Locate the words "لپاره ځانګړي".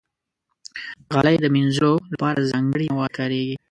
2.13-2.85